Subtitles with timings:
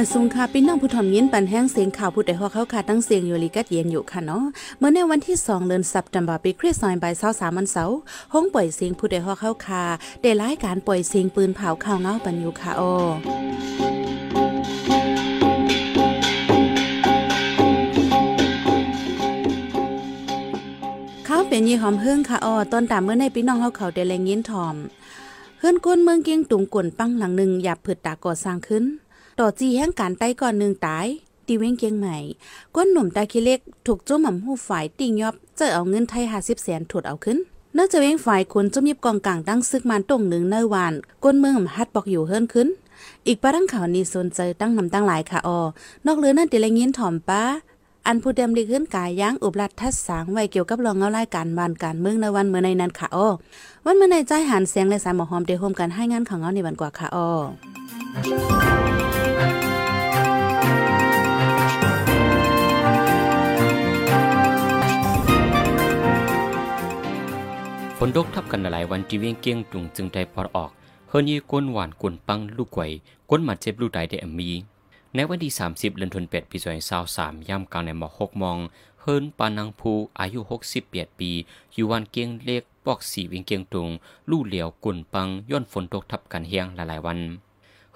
[0.06, 4.44] าซุงค่ะพี่น้องผู้ถ่อมยินปันแห้งเสียงข่าวผู้ใดหัวเข้าค่ะตั้งเสียงอยู่ลีกัดเย็นอยู่ค่ะเนาะ
[4.78, 7.96] เมื่อในวันที่2เดือนสัปดาห์ปีคริสต์ศักราช23วันเสาร์
[8.32, 9.84] ห้องปล่อยเสียงผู้ใดหัวเข้าค่ะ
[10.22, 12.82] ได้รายการปล่อยเสียงปืนเผาข่าวเงาปันอยู่ค่ะโอ
[21.26, 24.76] เขาเป็นยี่หอมเฮืองค่ะอ้อตอนตามเมื่อในพี่น้องเขาเขาได้แรงยินถ่อม
[25.58, 28.84] เฮือนก้นเมืองเกียงตุงกวนปังหลังหนึ่งหยาบผืดตาก่อสร้างขึ้น
[29.42, 31.06] ต่อจีแห่งการไต้ก่อนหนึ่งตาย
[31.46, 32.16] ตีเว้งเกียงใหม่
[32.76, 37.38] ก้นหนุ่มตาคิเล็กถูกจุ้มหม่ำหูฝ่ายติ่งยอบเจอเอาเงินไทยหาสิบแสนถูดเอาขึ้น
[37.74, 40.92] เนื่องจากเว้งฝ่ายคนจุ้มยิบกองกลางตั้งซึกมันตรงหนึ่งเนวาน
[41.24, 42.68] ก้นเมืองหำฮัดบอกอยู่เฮิรนขึ้น
[43.26, 45.60] อีกปะทั้งข่าวนี้สนใจตั้งนำตั้งหลายค่ะออ
[46.06, 47.42] นอกเรือนั่นเดลยินถ่อมป้า
[48.06, 53.28] อันผู้เดมดีขึ้นกายย่างอุบลัดทัดสางไว้เกี่ยวกับรองเงารายการบ้านการเมืองในวันเมื่อในนั้นค่ะอ้อ
[53.84, 57.28] วันเมื่อในใจหันเสียงและสายหมอหอมเดโฮมกันให้งานของเงาในวันกว่าค่ะอ้อ
[67.98, 70.70] ฝนตกทับกันหลายวันที่เวียงเกียงตุงจึงได้พอดออก
[71.08, 72.82] เฮิรนยีก้นหวานก้นปังลูกไกว
[73.30, 74.50] ก้นหมัดเจ็บลูกใดได้อมี
[75.14, 76.56] ในวันที่ 30เดือนธันวาคมปี
[77.02, 78.58] 2023ย่ำกลางในหมอก6มอง
[79.00, 80.40] เฮิรนปานังภูอายุ
[80.78, 81.30] 68ปี
[81.72, 83.88] อยู่วันเกียงเล็กปอกสีเวียงเกียงตุง
[84.30, 87.18] ลู่เหลียวก้นปังย้อนฝนตกทับกันเฮียงหลายๆวัน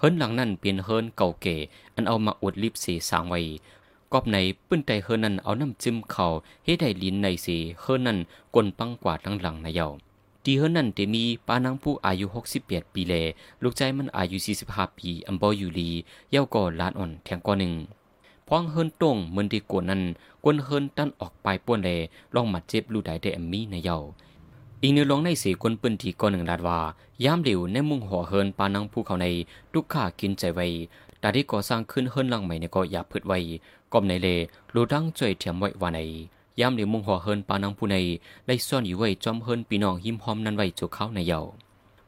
[0.02, 1.56] เฮิรนหลังนั้นเป็นเฮิรนเก่าเก๋
[1.94, 3.40] อันเอามาอวดลิบสีสางไว้
[4.12, 4.36] กอบใน
[4.68, 6.26] ปื้นใจเฮิรนนั้นเอาน้ำจิ้มเขา
[6.64, 8.18] เฮ็ดให้ลิ้นในสีเฮิรนนั้น
[8.54, 9.86] กลปังกว่าทั้งหลังในเยา
[10.44, 12.26] ดีเฮิรนนั้นจะมีปานังผู้อายุ
[12.60, 13.14] 68 ปีแล
[13.62, 14.36] ลูกใจมันอายุ
[14.68, 15.90] 45 ปีอัมบออยู่ลี
[16.30, 17.72] เย้าก่อลานอ่อนแทงก่อหนึ่ง
[18.48, 20.02] พ้องเฮิรนตรงเหมือนที่กวนนั้น
[20.44, 21.90] กวนเฮิรนตั้นออกไปป้วนแล
[22.34, 23.98] ลองมาเจ็บลูกใดได้แอมมีในเยา
[24.82, 26.78] อีกในลองในสีกวนปืนทีก่อหนึ่งลาดว่า
[27.24, 29.26] ยามเหลวในมุ่งหัวเฮิรนปานังผู้เขาใน
[29.74, 30.66] ลูกค้ากินใจไว้
[31.20, 33.38] แต่ที่ก่อสร้างขึ้นเฮิรนลังใหม่ในก็อย่าพืดไว้
[33.92, 34.28] กอมในเล
[34.74, 36.00] รูดังจ่อยเทียมไว้ว่าใน
[36.60, 37.96] ยามเหลียวมุ่งหัวเฮินปานังผู้ใน
[38.46, 41.40] ได้ซ่อนอยู่ไว้จอมเฮินปีน้องหิมหอมนั้นไว้จุเขาในเยา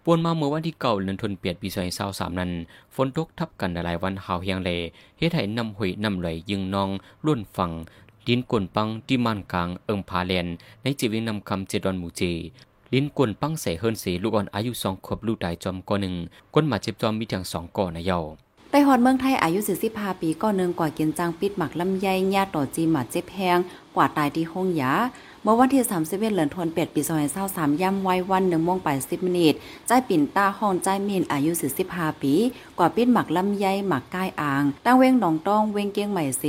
[0.04, 2.50] ปวนมาเมื่อวันที่เก่าเดือนธันวาคมปีสองพันสามนั้น
[2.94, 4.70] ฝนตกทับกันหลายวันหาวเฮียงเล
[5.18, 6.90] เฮ็ดให้นำหวยนำไหลยึงนอง
[7.24, 7.70] ล้วนฝั่ง
[8.26, 10.46] ดินกวนปังที่มันกลางเอิงพาเลน
[10.82, 12.22] ในจีวิงนำคำเจดอนมูเจ
[12.92, 16.14] ลิ้นกวนปั้งใส่เฮินเสลูกอ่อนอายุสองขวบลูกตายจอมก่อหนึ่ง
[16.54, 18.20] ก้นหมาเจ็บจอมมีทั้งสองก่อในเยา
[18.70, 23.58] ไต้ฮอดเมืองไทยอายุ45ปีก็เนึงกว่ากินจังปิดหมักลำไยญาติต่อจีหมาเจ็บแพง
[23.96, 24.92] กว่าตายที่ห้องยา
[25.42, 27.00] เมื่อวันที่31เดือนธันวาคมปี
[27.40, 29.54] 2023ย่ำไว้วัน1โมง80มินิต
[29.86, 31.50] ใจปิ่นตาห้องใจมีนอายุ
[31.86, 32.34] 45ปี
[32.78, 36.42] กว่าปิดหมักลำไยหมักก้ายอ่างตั้งเว้งหนองต้องเว้งเกียงใหม่เซ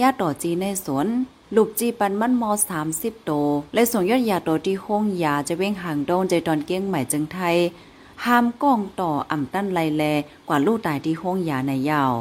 [0.00, 1.06] ญาติต่อจีในสวน
[1.56, 3.32] ลูกจีปันมันมอสามสิบโต
[3.74, 7.56] และส่งยอดยาโตที่ห้องยาจะเว้งห่างโดนใจตอนเกียงใหม่จึงไทย
[8.24, 10.04] ห้ามก้องต่ออ่ำตั้นไลแล
[10.48, 12.12] กว่าลูกตายที่ห้องยาในยาว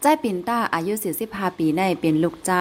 [0.00, 0.92] ใจปิ่นต้าอายุ
[1.26, 2.52] 45ปีในเป็นลูกใจ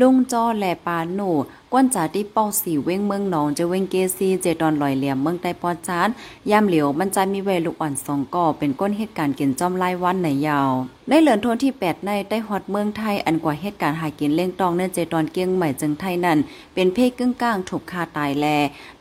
[0.00, 1.30] ลุงจ้อแลปาหนู
[1.72, 6.08] กวนจ่าที่เป้าสีเว้งเมืองหนองจะเว้งเกซีเจดอนลอยเหลี่ยมเมืองใต้ปอจาน
[6.50, 10.70] ยามเหลียวมันใจมีเวลูกอ่อนสองก่อเป็นก้นเหตุการณ์กินจอมไล่วันในยาว
[11.08, 16.38] ในเหลือนทนที่ 8 ในใต้ฮอดเมืองไทยอันกว่าเหตุการณ์หากินเล่งตองเนื่อเจดอนเกียงใหม่จึงไทยนั่น
[16.74, 18.46] เป็นเพศกึ่งกลางถูกฆ่าตายแล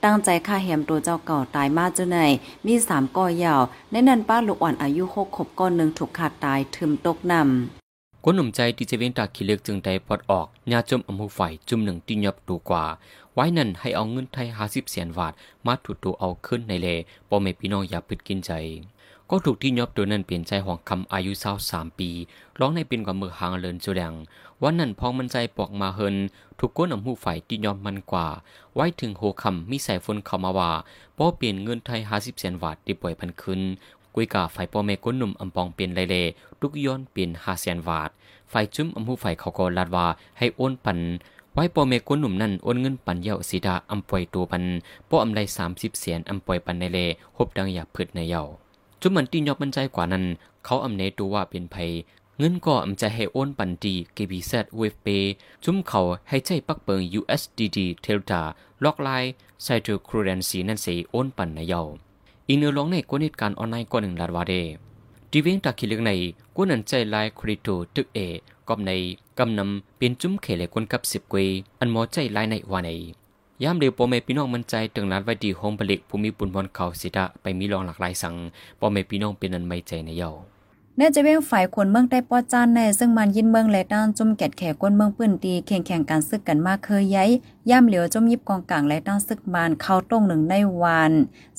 [0.03, 2.17] ตั้งใจฆ่าแหมตัวเจ้าเก่าตายมาเจ้าไหน
[2.65, 3.61] มีสามก่อยาว
[3.91, 7.84] ในนั้นป้าลูกอ่อนอายุหกขบก้อนหนึ่งถูกขาดตายถึมตกนำ
[8.27, 12.85] ก้นหนุ่มใจที่จะเว้นตาขี้เล็กจึงได้ปลดออกญาจมอมูไฟจุ่มหนึ่งที่ยับตูกว่า
[13.33, 15.33] ไว้นั่นให้เอาเงินไทยห้าสิบเสียนวาท
[15.65, 16.87] มาถูตัวเอาขึ้นในเล
[17.29, 18.51] ปอเมพี่น้องอย่าพิดกินใจ
[19.29, 22.09] ก็ถูกที่ยอบตัวนั้นเปลี่ยนใจห่องคำอายุเศร้าสามปี
[22.59, 24.13] ร้องในเป็นกว่ามือหางเลินจุแดง
[24.61, 26.15] วันนั้นพองมันใจปอกมาเฮิน
[26.59, 28.27] ถูกก้นอมูไฟที่ยอมมันกว่า
[28.75, 30.71] ไว้ถึงโหคำมีใส่ฝนเข้ามาว่า
[31.17, 33.61] ป้อเปลี่ยนเงินไทยห้าสิบเสียนวาทที่ป่วยพันคืน
[34.15, 36.15] กุยกาไฟปอเมก้นหนุ่มอำปองเปลี่ยนเลเล
[36.65, 38.09] ทุกย้อนเปลี่ยนห้าแสนวาท
[38.49, 40.99] ไฟจุ้มอำหูไฟเขาก็ลาดว่าให้โอนปัน
[41.53, 44.63] ไว้ปอเมก้นหนุ่มนั่นโอนเงินปันเยาสีดาอำปวยตัวปัน
[45.09, 46.99] ป้ออำไรสามสิบเสียนอำปวยปันในเล
[47.37, 48.43] หบดังอยากพืดในเยา
[49.01, 50.23] จุ้มมันตีนยอบมันใจกว่านั้น
[50.65, 51.89] เขาอำเนตัวว่าเป็นภัย
[52.37, 55.23] เงินก็อำจะให้โอนปันดี KBZ w a v e Pay
[55.63, 58.41] จุ้มเขาให้ใจปักเปิง USDD Delta
[58.83, 59.31] ล็อกไลน์
[59.63, 61.81] ไซเตอร์ครูเรนซีนั่นสีโอนปันในเยา
[62.47, 64.55] อีกเนื้อร้องในกวนเหตุการออนไลน์ก่อนหนึ่งลาดวาเด
[65.37, 66.11] ดีเวงตาคิเล็กใน
[66.55, 68.19] กวนันใจลน์คริโตตึกเอ
[68.67, 68.91] กอบใน
[69.39, 71.47] กำนำเป็นจุ้มเขเลกวนกับสิบกวย
[71.79, 72.89] อันหมอใจลน์ในวันใน
[73.63, 78.35] ยามเดียวปอเมพี่น้องมันใจตึงนัดไว้ดีโฮมผลิตภูมิปุนบอลเขาสิดาไปมีรองหลากหลายสัง
[78.79, 80.31] ปอเมพี่น้องเป็นอันไม่ใจในเยา
[80.97, 87.29] แน่จะเว้งฝ่ายคนเมืองใต้ป้อจานในซึ่งมันยินเมืองและด้านจุ่มแกดแขกวนเมืองปื้นตีแข่งแข่งการซึกกันมากเคยย้าย
[87.69, 91.11] ย่ำเหลียวจมยิบกองกลางและด้านซึกมันเข้าตรงหนึ่งในวาน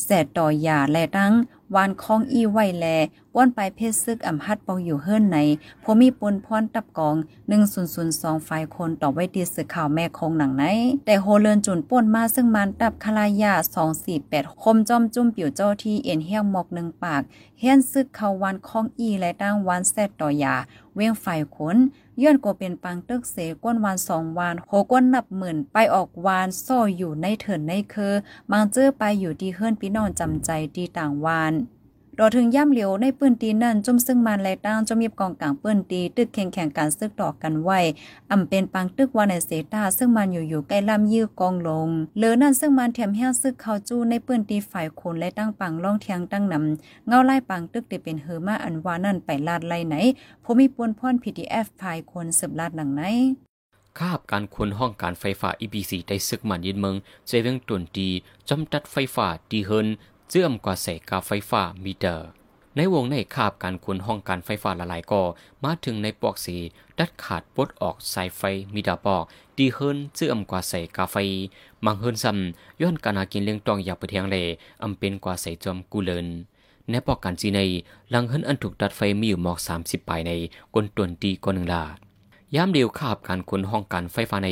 [0.05, 1.33] แสดต่อยาและดัง
[1.75, 2.87] วานคองอี้ไว้แล
[3.33, 5.39] ป้วนไปเพศซึกอ่ำฮัดเปาอยู่เฮิรนใน
[5.83, 7.17] พอมีปนพรตับกอง
[7.81, 10.65] 1002ฝ่ายคนต่อไว้ดีสื่อข่าวแม่คงหนังไหน
[11.07, 13.53] แต่โฮเลินจุนป่นมาซึ่งมันตับคลายา
[14.07, 17.23] 248 คมจอมจุ่มปิ่วเจ้าที่เอ็นเฮียงหมอกหนึ่งปาก
[17.59, 20.55] เฮียนซึกเขาวันคองอีและตั้งวันแซดต่อยา
[20.97, 21.77] เว้งฝ่ายขน
[22.23, 28.15] ย้อนกวเป็นปังตึกเสก้นวานสองวานโหก้นนับหมื่นไปออกวานซ่ออยู่ในเถินในเคือ
[28.51, 31.53] บางเจอไปอยู่ที่เฮือนพี่น้องจำใจดีต่างวาน
[32.21, 37.79] รอถึงย่ำเหลียวในปืนตีนั่นจุ่มซึ่งมันและตั้งจมมีกองกลางปืนตีตึกแข่งแข่งการซึกดอกกันไว้
[38.31, 49.95] อ่ำเป็นปังตึกวานในเสตาซึ่งมันอยู่อยู่ใกล้ลำยื้อกองลงเหลือนั่นซึ่งมันแถมแห้งซึกเขาจู้ในปืนตีฝ่ายคนและตั้งปังล่องเทียงตั้งนำเงาไล่ปังตึกได้เป็นเฮอมาอันวานั่นไปลาดไล่ไหน
[50.45, 53.03] ผมมีปวนพ่อน PDF ฝ่ายคนสืบลาดหนังไหน
[53.99, 56.97] คาบการคนห้องการไฟฟ้า EBC ได้ซึกมันยินเมือง
[57.27, 58.09] เจเวงตุนดี
[58.49, 59.89] จำตัดไฟฟ้าดีเฮิน
[60.31, 62.29] เจื่อมกว่าใสกาไฟฟ้ามีเตอร์
[62.77, 65.23] ในวงในคาบการขนห้องการไฟฟ้าละลายก็
[65.65, 66.57] มาถึงในปอกสี
[66.99, 68.43] ดัดขาดปดออกสายไฟ
[68.75, 69.25] มีดาปอก
[69.57, 71.17] ดีเฮินเสื่อมกว่าใส่กาไฟ
[71.85, 74.37] มังเฮินซ้ำย้อนการหากินเลี้ยงตองอยากไปเทียงเล
[74.83, 76.27] อำเป็นกว่าใส่จอมกูเลิน
[76.91, 77.61] ในปอกการจีใน
[78.15, 80.33] ลังเฮินอันถูกตัดไฟมีอยู่หมอกสามสิบปลายใน
[80.75, 81.97] กลตวนตีกนหนึ่งลาด
[82.55, 84.49] ยามเดียวขาบการขนห้องการไฟฟ้าใน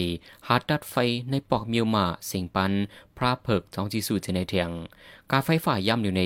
[0.47, 0.94] หาดัดไฟ
[1.31, 2.73] ในปอกมิวมาสิงปัน
[3.19, 4.70] พระเพิกจองจีสูเจในเทียง
[5.31, 6.22] การไฟฟ้าย่ำอยู่ใน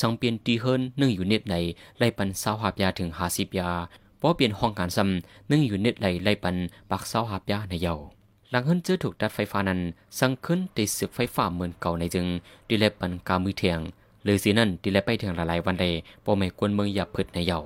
[0.00, 1.56] สังเปลี่ยนตีเฮิรนนึ่งอยู่เน็ตใน
[1.98, 3.70] ไล่ปันเศร้าหาบยาถึงหาสิบยา
[4.18, 6.56] เพราะเปลี่ยนห้องการซ้ำนึ่งอยู่เน็ตไหลไล่ปัน
[6.90, 7.94] ปักเศร้าหาบยาในเยา
[8.50, 9.80] หลังเฮิรนเจอถูกตัดไฟฟ้านั้น
[10.18, 12.26] สังขึ้นติดสึกไฟฟ้าเหมือนเก่าในจึง
[12.68, 13.78] ดีเลปันกามือเทียง
[14.24, 15.86] หรือสีนั่นดีเลไปเทียงหลายวันใด
[16.24, 17.60] ปอไม่ควรเมืองอย่าพิดในเยา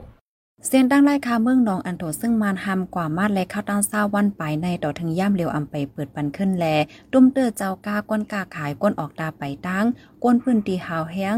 [0.66, 6.66] เสียงตั้งไล่คาเมืองนองอันโถซึ่งมานหำกว่ามาดและข้าวตั้งเศร้าวันไปในต่อถึงย่ำเร็วอำไปเปิดปันขึ้นแล
[7.12, 9.86] ตุ้มเตอเจ้ากาก้นกาขายก้นออกตาไปตั้ง
[10.22, 11.36] ก้นพื้นตีหาวแห้ง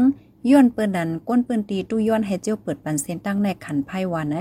[0.51, 4.37] ย้อนเปิ้นนั้นก้นปืนตีตู้ย้อนให้เจียวเปิดปันเส้นตั้งในขันไพ่วานไอ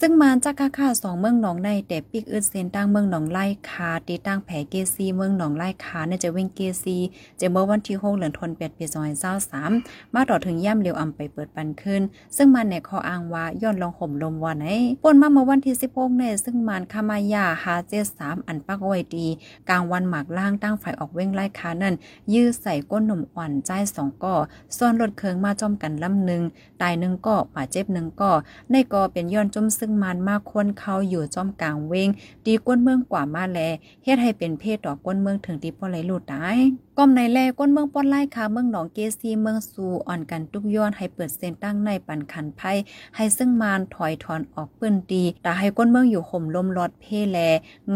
[0.00, 6.96] ซึ่งมาจากค่าค่าสองเมืองหนองในแต่ปิกอึดเส้นตั้งเมืองหนองไล่คาตีตั้งแผเกซีเมืองหนองไล่คาเนี่ยจะเว้งเกซี
[7.40, 8.84] จะเมื่อวันที่6เดือนธันวาคมปี
[9.28, 9.72] 2023ม
[10.14, 12.02] มาต่อถึงย่ำเร็วอำไปเปิดปันขึ้น
[12.36, 14.68] ซึ่งมันในข้ออ้างว่าย้อนลองห่มลมวานไอ
[15.02, 19.26] ป่นมาเมื่อวันที่16เนี่ยซึ่งมันคามายาหาเจสามอันปักไว้ดี
[19.68, 21.94] กลางวันหมากล่างตั้งไฟออกเว้งไล่คานั่น
[22.34, 24.36] ยื้อใส่ก้นหนุ่มอ่อนใจสองก่อ
[24.78, 26.42] ซ่อนรถเคืงมาจอมกันลำหนึ่ง
[26.82, 28.30] ตายหนึ่งก็ป่าเจ็บหนึ่งก็
[28.70, 32.08] ในก็เป็นย้อนจมซึ่งมันมากควรเขาอยู่จอมกลางเวง
[32.44, 33.58] ดีก้นเมืองกว่ามาแล
[34.04, 36.56] เฮ็ดให้เป็นเพศต่อก้นเมืองถึงตีพ่อไหลลูดตาย
[36.98, 42.72] ก้มในแลก้นเมืองป้อนไล่คาเมืองหนองเกซีเมืองสูอ่อนกันทุกย้อนให้เปิดเส้นตั้งในปันขันไพ่
[43.16, 47.38] ให้ซึ่งมานถอยถอนออกปื้นดีแต่ให้ก้นเมืองอยู่ห่มลมรอดเพแล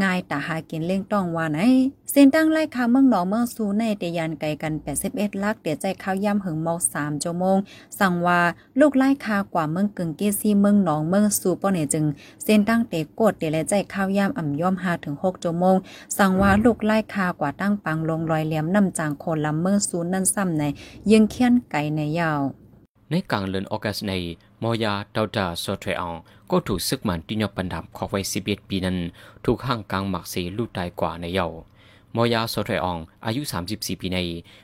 [0.03, 1.59] ง่ายแต่หากินเล่งต้องว่าไหน
[2.11, 4.73] เส้นตั้งไล่คาเมืองหนองเมืองสูในเตยานไกลกัน
[5.09, 7.57] 81ลักเดี๋ยวใจข้าวย่ำหึงเมา3ชั่วโมง
[8.01, 8.41] สั่งว่า
[8.81, 12.05] ลูกไล่คากว่าเมืองกึ่งเกซีเมืองหนองเมืองสูป้อเนี่ยจึง
[12.45, 15.77] เส้นตั้งเตกดเดี๋ยวใจข้าวย่ำอ่ำย่อม5ถึง6ชั่วโมง
[16.19, 20.65] สั่งว่าลูกไล่คากว่าตั้งปังลงรอยเหลี่ยมน้ำจางโคนลำเมืองสูนนั่นซ้ำใน
[21.13, 22.43] ยังเคียนไก่ในยาว
[23.11, 24.13] ในกลางเดือนออกัสใน
[24.63, 26.15] มอยาดาวดาโซเทรอง
[26.51, 28.99] ก็ถูกซึกมันที่ยอปันดำขอไว้สิบเอ็ดปีนั้น
[29.45, 31.53] ถูกห้างกลางหมักสีลูกตายกว่าในเยาว
[32.15, 33.43] มอยาโซเทรองอายุ
[33.73, 34.19] 34 ปีใน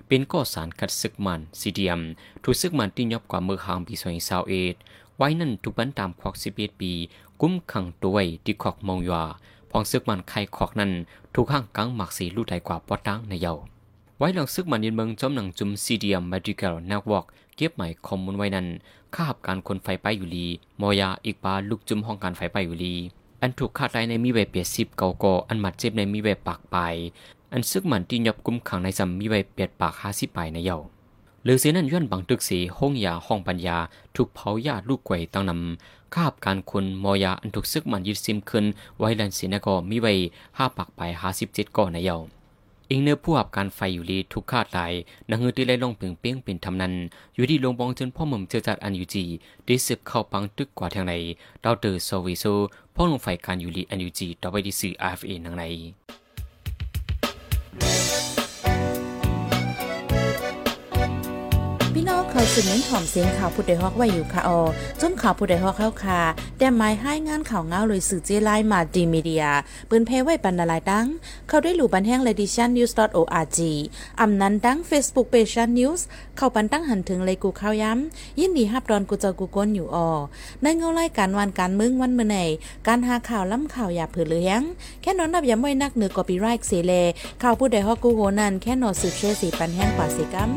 [0.07, 2.01] เป็นก่อสารคัดซึกมันซีเดียม
[2.43, 4.75] ถูกซึกมันที่ยอบกว่าเมื่อหางปีสองสาวเอ็ด
[5.17, 6.93] ไว้นั่นถูกบันตามควักสิบเอ็ดปี
[7.41, 9.25] กุ้มขังตัวไว้ที่ควักมองยา
[9.71, 10.93] พองซึกมันไข่ควักนั้น
[11.35, 13.59] ถูกห้างกลางหมักสีลูกตายกว่าปอตั้งในเยาว
[14.23, 17.25] ไว้หลังซึกมันยินเมืองจอมหนังจุมซีเดียมมาดิเกลนักวอก
[17.57, 18.67] เก็บใหม่คอมมูลไว้นั้น
[19.15, 20.47] ข้าบการคนไฟไปอยู่ลี
[20.81, 22.95] มอยาอีกปาลูกจุมห้องการไฟไปอยู่ลี
[23.41, 26.77] อันถูกคาดไว้ในมีใบเปียสิบเกาโกอันหมัดเจ็บในมีใบปากไป
[27.53, 30.79] อันซึกมันที่ยบกุมขังในซัมมีใบเปียดปากห้าสิบไปในเยา
[31.45, 33.79] หรือเสียนั้นย้อนบังตึกสีห้องยาห้องปัญญา
[34.17, 38.65] ถูกเผายาลูกไก่ตั้งนำข้าบการคนมอยาอันถูกซึกมันยึดซิมขึ้น
[38.99, 40.07] ไว้ลันสีนก็มีใบ
[40.59, 42.19] ห้าปากไปห้าสิบเจ็ดก่อในเยา
[42.93, 44.93] อิงเนื้อผู้หับการไฟอยู่ลีทุกคาดหลาย
[45.31, 46.95] นังเงือที่ไล่ลงผึ่งเปี้ยงเป็นทำนั้น
[47.35, 49.25] อยู่ที่ลงบองจนพ่อหม่มเจอจัดอันยูจี
[49.65, 51.13] ได้สึกเข้าปังตึกกว่าทางไหน
[51.65, 52.45] ดาวเตอร์โซวิโซ
[52.95, 55.65] พ่อลงไฟการอยู่ลีอันยูจีต่อไปที่สื่ออาร์เอนังไหน
[62.43, 64.61] เขาสืบเน้นถ่อมเสียงข่าวผู้ใดฮอกไว้อยู่ค่ะออ
[65.01, 66.21] จนข่าวผู้ใดฮอกเข้าค่ะ
[66.59, 69.45] แต่หมายให้งานข่าวเงาเลยสื่อเจไลมาดีมีเดีย
[69.91, 71.07] ปืนเพไว้ปันนาลายดัง
[71.49, 73.59] เขาได้หลู่บันแห้งเลดิชันนิวส์ .org
[74.21, 76.07] อำนั้นดัง Facebook p a g e นิวส์
[76.37, 80.11] เข้าปันตั้งหันถึงเลยกูข้าวย้ำ ยินดีฮับดอนกูเจอกูก้นอยู่ออ
[80.63, 82.39] ในเงาไล่การวันการมึงวันเมื่อไหน
[82.87, 84.61] การหาข่าวล้ำข่าวอย่าเผือเลี้ยง
[85.03, 86.93] แค่นอนนับย้ำไว้นักเหนือกอปีไรค์เสเล
[87.43, 90.53] ข่าวผู้ใดฮอกกูโหนันแค่นอสืบเชื่อสีปันแห้งกว่าสิกัม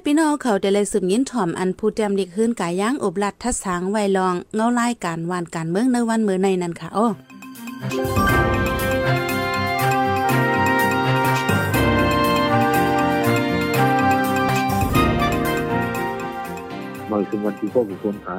[0.00, 7.08] ในปีนองเขาได้เลยสืบยินถ่อมอันผู้แจมดิกฮื้นกายย่างอบลัดทัดสางไวลองเงาไลายการวานการเมืองในวันมื้อในนั้นค่ะอ้อ
[17.10, 18.36] มาถึงวันที่พวกคนหา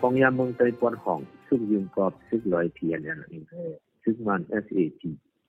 [0.00, 3.42] ฟองยามเมืองไต้ปวนของ ซึ่งยืมกรอบซึ่งลอยเทียนอย่างนี้
[4.02, 5.02] ซึ่งมัน SAT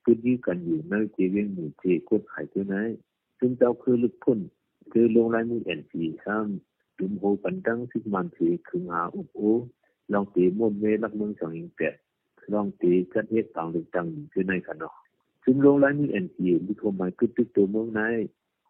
[0.06, 2.76] cứ như cần อยู่ในเจเวียงหมู่เจกดไข่ตัวไหน
[3.40, 4.40] ซึ่งเจ้าคือลึกพุ่น
[4.98, 5.94] คือลงลายมือ NC
[6.26, 8.38] ซ้ำดุมโหปันตั้งซึ่งมันเท
[8.70, 9.42] คึงหาอุบโอ
[10.14, 11.96] ลองตีมนเมลักเมืองสองอิงแปด
[12.54, 14.92] ลองตีกัดเฮ็ดต่างลึกตังคือในขนอ
[15.44, 16.38] ซึ่งลงลายมือ NC
[16.68, 18.02] ลิโทไมาคือตึกตัวเมืองใน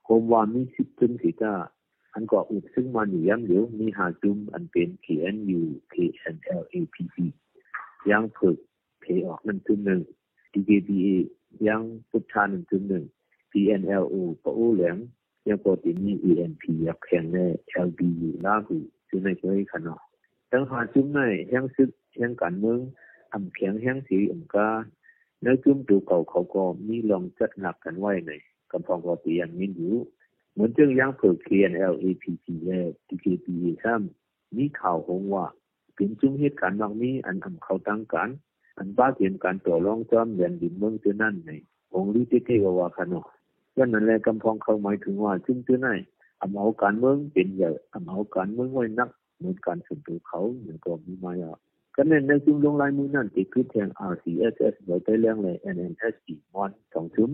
[0.03, 1.53] โคมวานมีสิบถึงสิจ้า
[2.13, 5.61] อันก็อุดซึ่งมันอยู่ย้ำเดียวมีหาจุมอันเป็น KNU
[5.93, 7.15] KNLAPP
[8.09, 8.57] ยังฝึก
[8.99, 10.01] เพออกหนั่นคือหนึ่ง
[10.53, 11.07] DKBA
[11.67, 13.03] ยังพุทธานึงถึงหนึ่ง
[13.51, 14.97] PNLO ปะโอแหลง
[15.47, 17.39] ยังปกติมี ENP ยักแข่งใน
[17.87, 19.97] LBU ลาหูซึ่งในเคยขนอ
[20.51, 22.79] ตั้งหาจุ่มในแห่งซึกแห่งการเมือง
[23.33, 24.69] อำแข็งแห่งสีอำกา
[25.43, 28.31] ในกลุ่มตัวเก่าเขาก็มีลองจัดหนักกันไว้ใน
[28.71, 29.93] กำพองปกติยังมีอยู่
[30.51, 35.45] เหมือนจึงยังเผิก KNL APC และ DKBA ซ้ำมีข่าวหงว่า
[35.95, 38.29] เป็นจุ่มเหตุการณ์บางมีอันอำเขาตั้งกัน
[38.77, 41.51] อันบ้าเกียนการต่อรองจอมเรียนดินเมืองเจนั่นใน
[41.93, 43.21] องค์ลิติเทววาคานอ
[43.77, 45.99] ยันนั้นแหละกำพองเขาหมายถึงว่าจึงเจนั่น
[46.41, 51.51] อำเอาการเมืองเป็นใหญ่อำเอาการเมืองไว้นักเหมือนการส่วนตัวเขาเหมือนก็มีมายา
[51.95, 57.29] ก็ในในจุ่มลงลายมือนั่นติดคือแทง RCSS ไว้ใต้เรื่องเลย NNSP มอนสองชุม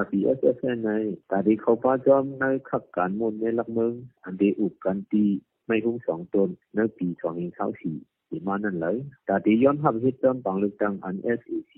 [0.00, 0.90] RCSS ใน
[1.30, 3.92] ตาดีเขาป้าจอมในขับการมนในลักเมือง
[4.24, 5.24] อันเดอุกกันตี
[5.66, 7.96] ไม่หุ้งสองตนในปีสองเองเท้าสี่
[8.28, 8.96] ที่มานั่นเลย
[9.28, 11.72] ต่ที่ย้อนหับเหตุจอมปังลึกตังอัน SAC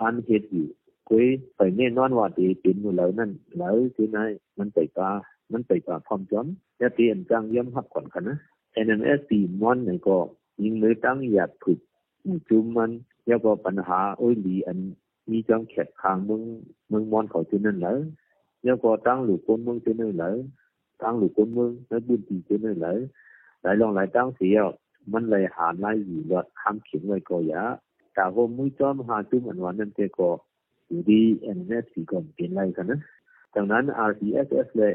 [0.00, 0.68] อันเหตุอยู่
[1.08, 4.18] คุยไปแน่นอนว่าที่เป็นมือเลยนั่นเลยที่ไหน
[4.58, 5.10] มันไปปา
[5.52, 6.46] มันไปปาพร้อมจอม
[6.80, 8.38] จะเตียนจังย้อนหับก่อนกันนะ
[8.84, 9.30] NNSC
[9.60, 10.16] มอนไหนก็
[10.62, 11.78] ยิงเลยตั้งอยากผึก
[12.48, 12.90] จุมมัน
[13.26, 14.78] แล้วก็ปัญหาโอ้ยลีอัน
[15.30, 16.42] มีจังแขกทางมึง
[16.90, 17.98] มึงมอนเขาที่นั่นเลย
[18.64, 20.36] แล้วก็ตั้งหลุดคนมึงที่นั่นเลย
[21.02, 22.98] ตั้งหลุดคนมึงแล้วบุญตีที่นั่นเลย
[23.62, 24.56] หลายลองหลายตั้งเสีย
[25.12, 27.62] มันเลยหาไล่อยู่รถข้ามเขียนไว้ก็ยะ
[28.14, 30.30] แต่ว่ามุ้ยจอมหาจุ่มอันวันนั้นเจก็
[30.94, 31.22] อยู่ดี
[31.56, 33.00] NNSC ก็เป็นไรกันนะ
[33.54, 34.94] ดังนั้น RCSS เลย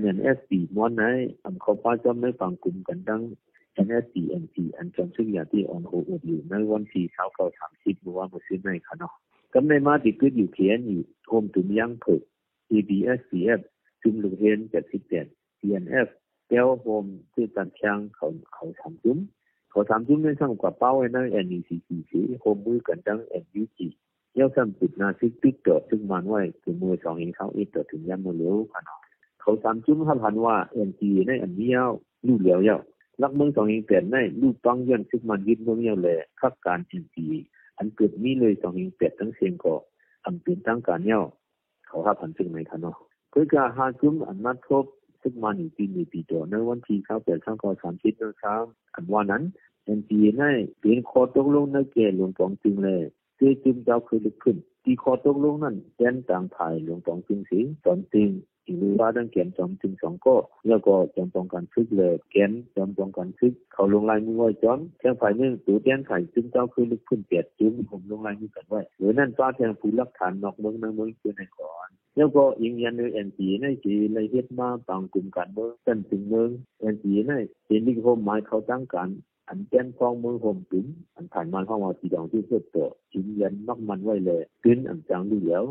[0.00, 1.02] NNSC มอนไหน
[1.42, 3.22] อันเขาป้าจอมในฝั่งกลุ่มกันดัง
[3.86, 9.14] NSC NP อันจอมซึ่งอย่างที่ออนโฮอดอยู่ในวันที่เช้าเก้าสามสิบเมื่อวามือซื้อในค่ะเนาะ
[9.54, 12.22] กำในมาติดขึ้นอยู่เขียนอยู่โฮมตุมยังเพิก
[12.70, 13.60] ABSCF
[14.02, 15.26] จุมลูกเรียนเจ็ดสิบเจ็ด
[15.58, 16.08] CNF
[16.48, 19.18] แก้วโฮมที่ตันช่างเขาเขาทำจุ่ม
[19.70, 23.78] เขาทำจุ่มในช่างกว่าเป้าไว้ใน NECC สีโฮมมือกันดัง NUG
[24.34, 29.00] เย้าซ้ำปิดนาซิกติดจอดซึ่งมันไว้คือมือสองเองเขาอ็ดต่อถึงยันมือเลี้ยวค่ะเนาะ
[29.40, 30.56] เขาทำจุ่มหับหันว่า
[30.88, 31.84] NG ในอันนี้เย้า
[32.26, 32.78] ลู่เหลียวเย้า
[33.22, 37.16] ลักเมืองสองเองเปลี่ยนในลู่ปังย้อนซึ่งมันยึดเมืองเย้าเลยขับการ NG
[37.78, 39.74] อันเกิดมีเลยสองเองเปลี่ยนทั้งเสียงก็
[40.24, 41.20] อันเป็นตั้งการเย้า
[41.86, 42.96] เขาหับหันซึ่งไหนค่ะเนาะ
[43.30, 44.84] เพื่อการหาจุ่มอันมาทบ
[45.22, 48.64] ซึ่งมันอยู่ปีนี้ปีตัวในวันที่เขาเปลี่ยนช่างก็สามสิบนะครับ
[48.94, 49.42] อันว่านั้น
[49.98, 50.42] NPA ใน
[50.80, 53.02] เป็นข้อตกลงในแก่หลวงปองจึงเลย
[53.38, 58.30] คือจึงเจ้าคือลึกขึ้นที่ขอตกลงนั้นแจ้นต่างภายหลวงปองจึงสีตอนจริง
[58.78, 60.36] หรือว่าดังเขียนจอมจึงสองก็
[60.68, 76.48] แล้วก็จอมป้องกันซึกเลยแกนจอมป้องกันซึกเขาลงลายมือไว้จอมแทงฝ่ายหนึ่งตัวแจ้นไข่จึงเจ้าคือลึกขึ้นเปียดจึงผมลงลายมือกันไว้หรือนั่นป้าแทงผู้ลักฐานนอกเมืองในเมืองคือในก่อนแล้วก็ยิงยันในเอ็นจีในสีเลยเฮ็ดมาบางกลุ่มการเมืองกันถึงเมือง
[76.80, 77.32] เอ็นจีใน
[77.66, 79.08] เป็นลิขโฮมหมายเขาตั้งกัน
[79.48, 85.64] อันแจ้นฟองมืองโฮมถึงอันผ่านมาเข้ามาสีดองที่เพื่อเกิดยิงยันนอกมันไว้เลยขึ้นอันจังดูแล้ว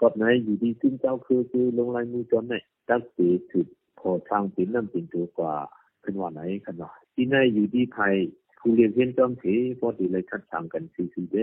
[0.00, 2.54] กอบไหนอยู่ดีซึ่งเจ้าคือคือลงลายมือจอมใน
[2.88, 5.54] ตั้งสีถือพอทางเป็นน้ำเป็นตัวกว่า
[6.02, 8.14] ขึ้นว่าไหนกันาะที่ในอยู่ดีไทย
[8.58, 11.36] ผู้เรียนเพียนจอมสีพอดีเลยคัดทางกันซีซีเด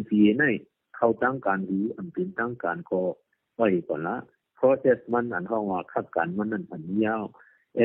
[0.00, 0.44] NPA ใน
[0.96, 3.02] เข้าตั้งการหรืออันเป็นตั้งการก็
[3.54, 4.16] ไว้ก่อนละ
[4.58, 7.24] process มันอันห้องว่าคัดการมันนั่นอันยาว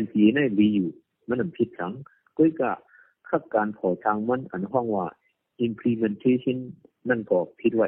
[0.04, 0.92] NPA ในรีอยู่
[1.28, 1.94] มันอันผิดทั้ง
[2.38, 2.72] ก็กะ
[3.32, 5.08] คัดการพอทางมันอันห้องว่า
[5.68, 6.58] implementation
[7.10, 7.88] นั่นก็ผิดไว้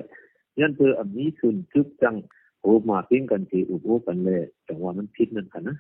[0.60, 2.16] ยันเธออันนี้สุนจุกจัง
[2.62, 5.78] โอมาเป็นกันที่อุบโอกันเลยจังว่ามันผิดนั่นกันนะ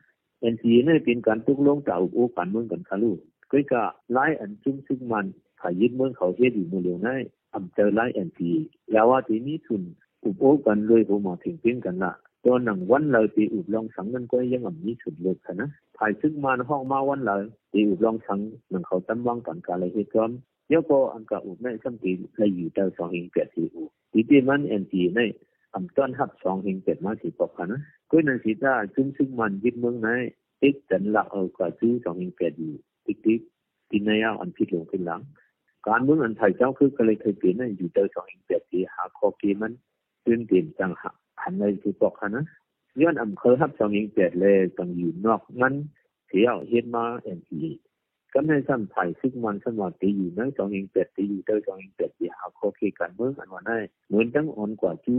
[0.53, 3.12] NPA ในเป็นการตกลงจากอุบโอกันเมืองกันคาลู
[3.51, 5.25] ก็กะไล่อันจุ้มซึ่งมัน
[5.60, 7.10] ถ้ายึดเมืองเขาเฮ็ดอยู่มือเร็วใน
[7.53, 8.58] อำเจอไล่ NPA
[8.91, 9.84] แล้วว่าที่นี้สุน
[10.24, 12.12] อุบโอกันเลยโอมาถึงเป็นกันละ
[12.43, 20.38] ตัวหนังวันเลยตีอุบลองสังกันก็ยังอ่ำนี้สุดเลยค่ะนะภายซึ่งมาห้องมาวันเลยตีอุบลองสังหนังเขาตั้งวางกันกาเลยเหตุการณ์
[20.69, 25.19] เยอะก็อันกะอุบในสัมปีเลยอยู่แต่สองเองเปียสีอุตีที่มันเอ็นจีใน
[25.73, 30.07] อำต้นหับสองเองเปียมาสีปอกค่ะนะก็นั่นสิจ้าซึ่งซึ่งมันยึดเมืองใน
[30.62, 32.73] ติดจันละเอากว่าซื้อสองยิงแปดอยู่
[33.05, 33.39] ติ๊กติ๊ก
[33.89, 35.21] ตินายาอันผิดลงขึ้นหลัง
[35.88, 39.73] การเมืองอันไทยเจ้าคือก็เลยเคยเปลี่ยนนั่นอยู่เจอสองยิงแปดที่หาข้อเกมมัน
[40.23, 42.45] เรื่องเกมจังหัก หันในคือบอกนะ
[43.01, 45.73] ย้อนอำเภอฮับสองยิงแปดเลยต้องอยู่นอกนั้น
[46.27, 47.59] เสียเฮ็ดมาเอ็นพี
[48.33, 55.15] ก็ในซ้ำไทยซึ่งมันสมอตีอยู่ในสองยิงแปดตีอยู่เจอสองยิงแปดที่หาข้อเกมการเมืองอันว่าได้เหมือนจังอ่อนกว่าจู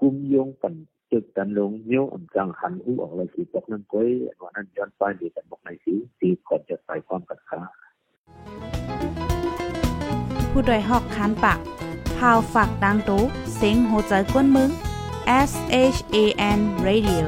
[0.00, 0.74] กุมโยงปั่น
[1.10, 7.60] จึกตันลงเนี้ยวอำจังหันหูออกเลยสิบอกนั่นก้อยอันว่านั้นย้อนไปเดียกันบอกในสิตีก่อนจะใส่ความกัดขา
[10.50, 11.58] ผู้ดยหอกคานปาก
[12.18, 13.22] พาวฝากดังตู้
[13.56, 14.70] เซ็งโหใจกวนมึง
[15.28, 15.52] S
[15.94, 16.16] H A
[16.58, 17.24] N Radio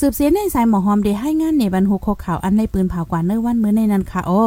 [0.00, 4.42] สืบเสียในสายหมอหอมได้ให้งานในบรรหุกข่าวอันในปืนเผากว่าเนื้อวันมื้อในนั้นค่ะโอ้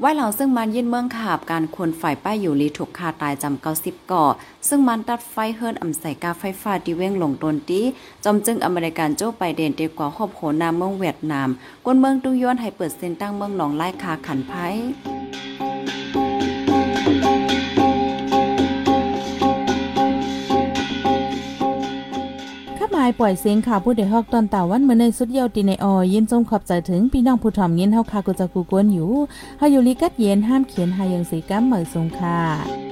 [0.00, 4.24] ไว้เหล่าซึ่งมันยินเมืองขาบการควรฝ่ายป้ายอยู่ลีถูกคาตายจำเกาสิบก่อ
[4.68, 7.80] ซึ่งมันตัดไฟเฮิรนอำใส่กาไฟฟ้าที่เว้งลงตนตี
[8.24, 11.48] จอมจึงอเมริกันโจ้ไปเดนเดีกว่าครอบโหนามเมืองเวียดนาม
[11.84, 29.10] กวนเมืองตุย้อนให้เปิดเส้นตั้งเมืองหนองไล่คาขันไพายปล่อยเสียงข่าวผู้เดฮอกตอนตาวันเมื่อในสุดเยาวตีในออยินจมขอบใจถึงพี่น้องผู้ถ่อมเยินเฮาคากุจะกูกวนอยู่
[29.58, 32.89] เฮาอยู่ลิกัดเย็นห้ามเขียนหายังสีกัมเหมยสงค่ะ